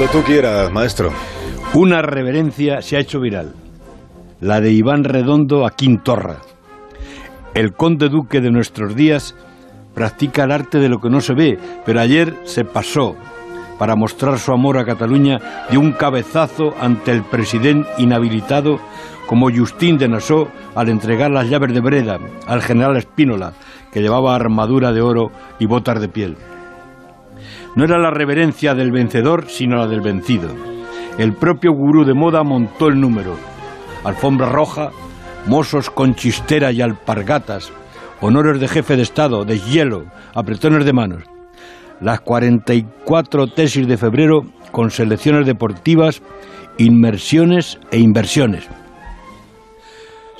Cuando 0.00 0.18
tú 0.18 0.24
quieras, 0.24 0.72
maestro. 0.72 1.10
Una 1.74 2.00
reverencia 2.00 2.80
se 2.80 2.96
ha 2.96 3.00
hecho 3.00 3.20
viral. 3.20 3.52
La 4.40 4.62
de 4.62 4.72
Iván 4.72 5.04
Redondo 5.04 5.66
a 5.66 5.72
Quintorra. 5.72 6.38
El 7.52 7.74
conde 7.74 8.08
duque 8.08 8.40
de 8.40 8.50
nuestros 8.50 8.96
días 8.96 9.36
practica 9.92 10.44
el 10.44 10.52
arte 10.52 10.78
de 10.78 10.88
lo 10.88 11.00
que 11.00 11.10
no 11.10 11.20
se 11.20 11.34
ve, 11.34 11.58
pero 11.84 12.00
ayer 12.00 12.34
se 12.44 12.64
pasó 12.64 13.14
para 13.78 13.94
mostrar 13.94 14.38
su 14.38 14.52
amor 14.52 14.78
a 14.78 14.86
Cataluña 14.86 15.66
de 15.70 15.76
un 15.76 15.92
cabezazo 15.92 16.74
ante 16.80 17.12
el 17.12 17.22
presidente 17.22 17.86
inhabilitado 17.98 18.80
como 19.26 19.50
Justín 19.54 19.98
de 19.98 20.08
Nassau 20.08 20.48
al 20.76 20.88
entregar 20.88 21.30
las 21.30 21.50
llaves 21.50 21.74
de 21.74 21.80
Breda 21.80 22.18
al 22.46 22.62
general 22.62 22.96
Espínola, 22.96 23.52
que 23.92 24.00
llevaba 24.00 24.34
armadura 24.34 24.92
de 24.92 25.02
oro 25.02 25.30
y 25.58 25.66
botas 25.66 26.00
de 26.00 26.08
piel. 26.08 26.38
No 27.76 27.84
era 27.84 27.98
la 27.98 28.10
reverencia 28.10 28.74
del 28.74 28.90
vencedor, 28.90 29.46
sino 29.48 29.76
la 29.76 29.86
del 29.86 30.00
vencido. 30.00 30.48
El 31.18 31.34
propio 31.34 31.72
gurú 31.72 32.04
de 32.04 32.14
moda 32.14 32.42
montó 32.42 32.88
el 32.88 33.00
número. 33.00 33.36
Alfombra 34.04 34.48
roja, 34.48 34.90
mozos 35.46 35.90
con 35.90 36.14
chistera 36.14 36.72
y 36.72 36.80
alpargatas, 36.80 37.72
honores 38.20 38.60
de 38.60 38.68
jefe 38.68 38.96
de 38.96 39.02
Estado, 39.02 39.44
de 39.44 39.60
hielo, 39.60 40.06
apretones 40.34 40.84
de 40.84 40.92
manos. 40.92 41.22
Las 42.00 42.20
44 42.20 43.48
tesis 43.48 43.86
de 43.86 43.96
febrero 43.96 44.42
con 44.72 44.90
selecciones 44.90 45.46
deportivas, 45.46 46.22
inmersiones 46.78 47.78
e 47.90 47.98
inversiones. 47.98 48.68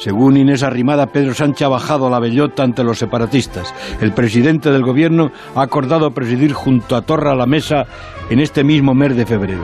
Según 0.01 0.39
Inés 0.39 0.63
Arrimada, 0.63 1.09
Pedro 1.09 1.35
Sánchez 1.35 1.67
ha 1.67 1.69
bajado 1.69 2.09
la 2.09 2.19
bellota 2.19 2.63
ante 2.63 2.83
los 2.83 2.99
separatistas. 2.99 3.75
El 4.01 4.13
presidente 4.13 4.71
del 4.71 4.83
gobierno 4.83 5.31
ha 5.55 5.61
acordado 5.61 6.11
presidir 6.13 6.55
junto 6.55 6.97
a 6.97 7.03
Torra 7.03 7.35
la 7.35 7.45
mesa 7.45 7.85
en 8.31 8.41
este 8.41 8.65
mismo 8.65 8.95
mes 8.95 9.15
de 9.15 9.27
febrero. 9.27 9.61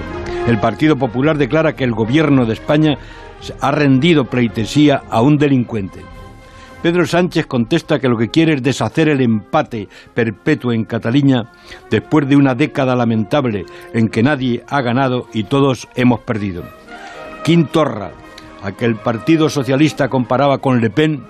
El 0.47 0.61
Partido 0.61 0.95
Popular 0.95 1.39
declara 1.39 1.75
que 1.75 1.85
el 1.85 1.93
gobierno 1.93 2.45
de 2.45 2.53
España 2.53 2.99
ha 3.63 3.71
rendido 3.71 4.27
pleitesía 4.27 5.05
a 5.09 5.23
un 5.23 5.39
delincuente. 5.39 6.03
Pedro 6.83 7.07
Sánchez 7.07 7.47
contesta 7.47 7.99
que 7.99 8.09
lo 8.11 8.19
que 8.19 8.29
quiere 8.29 8.57
es 8.57 8.63
deshacer 8.63 9.09
el 9.09 9.23
empate 9.23 9.89
perpetuo 10.13 10.71
en 10.71 10.85
Cataluña 10.85 11.51
después 11.91 12.29
de 12.29 12.37
una 12.37 12.55
década 12.55 12.95
lamentable 12.95 13.65
en 13.95 14.09
que 14.09 14.23
nadie 14.23 14.63
ha 14.69 14.83
ganado 14.83 15.29
y 15.33 15.45
todos 15.45 15.89
hemos 15.95 16.21
perdido. 16.21 16.63
Quintorra, 17.43 18.11
a 18.67 18.73
que 18.73 18.85
el 18.85 18.97
Partido 18.97 19.49
Socialista 19.49 20.09
comparaba 20.09 20.59
con 20.59 20.81
Le 20.81 20.91
Pen 20.91 21.23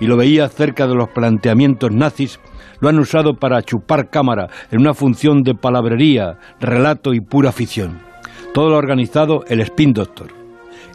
y 0.00 0.06
lo 0.06 0.16
veía 0.16 0.48
cerca 0.48 0.88
de 0.88 0.96
los 0.96 1.08
planteamientos 1.10 1.92
nazis, 1.92 2.40
lo 2.80 2.88
han 2.88 2.98
usado 2.98 3.34
para 3.34 3.62
chupar 3.62 4.10
cámara 4.10 4.48
en 4.72 4.80
una 4.80 4.92
función 4.92 5.42
de 5.42 5.54
palabrería, 5.54 6.38
relato 6.58 7.14
y 7.14 7.20
pura 7.20 7.52
ficción. 7.52 8.00
Todo 8.52 8.70
lo 8.70 8.76
organizado 8.76 9.44
el 9.46 9.60
Spin 9.60 9.92
Doctor. 9.92 10.28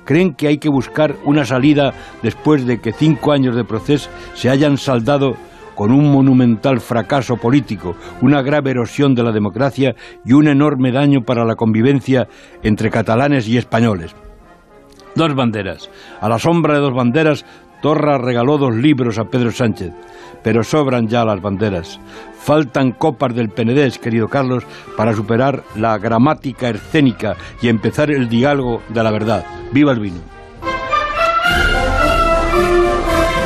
Creen 0.04 0.34
que 0.34 0.48
hay 0.48 0.58
que 0.58 0.70
buscar 0.70 1.16
una 1.24 1.46
salida 1.46 1.94
después 2.22 2.66
de 2.66 2.82
que 2.82 2.92
cinco 2.92 3.32
años 3.32 3.56
de 3.56 3.64
proceso 3.64 4.10
se 4.34 4.50
hayan 4.50 4.78
saldado 4.78 5.38
con 5.76 5.92
un 5.92 6.12
monumental 6.12 6.82
fracaso 6.82 7.38
político, 7.38 7.96
una 8.22 8.42
grave 8.42 8.72
erosión 8.72 9.16
de 9.16 9.24
la 9.24 9.32
democracia 9.32 9.96
y 10.26 10.34
un 10.34 10.48
enorme 10.48 10.92
daño 10.92 11.22
para 11.22 11.46
la 11.46 11.56
convivencia 11.56 12.28
entre 12.64 12.90
catalanes 12.90 13.48
y 13.48 13.58
españoles. 13.58 14.16
Dos 15.16 15.34
banderas. 15.34 15.90
A 16.20 16.28
la 16.28 16.38
sombra 16.38 16.74
de 16.74 16.82
dos 16.82 16.94
banderas, 16.94 17.46
Torra 17.82 18.18
regaló 18.18 18.58
dos 18.58 18.76
libros 18.76 19.18
a 19.18 19.26
Pedro 19.26 19.52
Sánchez. 19.52 19.94
Pero 20.44 20.64
sobran 20.64 21.08
ya 21.08 21.24
las 21.24 21.42
banderas. 21.42 22.00
Faltan 22.38 22.92
copas 22.92 23.34
del 23.34 23.50
Penedés, 23.50 23.98
querido 23.98 24.28
Carlos, 24.28 24.66
para 24.98 25.14
superar 25.14 25.64
la 25.76 25.98
gramática 25.98 26.70
escénica 26.70 27.36
y 27.62 27.70
empezar 27.70 28.12
el 28.12 28.28
diálogo 28.28 28.82
de 28.90 29.04
la 29.04 29.12
verdad. 29.12 29.46
¡Viva 29.72 29.94
el 29.94 30.00
vino! 30.00 30.35